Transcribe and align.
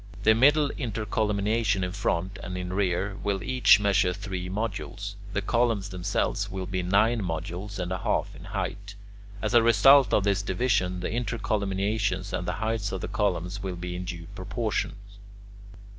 The 0.23 0.33
middle 0.33 0.69
intercolumniations 0.79 1.83
in 1.83 1.91
front 1.91 2.39
and 2.41 2.57
in 2.57 2.69
the 2.69 2.73
rear 2.73 3.17
will 3.23 3.43
each 3.43 3.79
measure 3.79 4.13
three 4.13 4.49
modules. 4.49 5.13
The 5.33 5.43
columns 5.43 5.89
themselves 5.89 6.49
will 6.49 6.65
be 6.65 6.81
nine 6.81 7.21
modules 7.21 7.77
and 7.77 7.91
a 7.91 7.99
half 7.99 8.35
in 8.35 8.45
height. 8.45 8.95
As 9.43 9.53
a 9.53 9.61
result 9.61 10.11
of 10.11 10.23
this 10.23 10.41
division, 10.41 11.01
the 11.01 11.09
intercolumniations 11.11 12.33
and 12.35 12.47
the 12.47 12.53
heights 12.53 12.91
of 12.91 13.01
the 13.01 13.07
columns 13.07 13.61
will 13.61 13.75
be 13.75 13.95
in 13.95 14.05
due 14.05 14.25
proportion. 14.33 14.95